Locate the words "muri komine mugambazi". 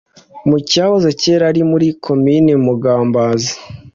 1.71-3.53